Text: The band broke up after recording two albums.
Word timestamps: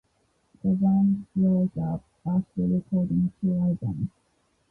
The 0.63 0.69
band 0.69 1.27
broke 1.35 1.77
up 1.77 2.03
after 2.25 2.65
recording 2.65 3.31
two 3.39 3.53
albums. 3.55 4.09